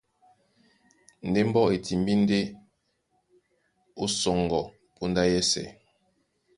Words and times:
Ndé 1.27 1.39
mbɔ́ 1.49 1.65
e 1.73 1.77
timbí 1.85 2.13
ndé 2.21 2.39
ó 4.01 4.05
sɔŋgɔ 4.19 4.61
póndá 4.95 5.23
yɛ́sɛ̄. 5.31 5.67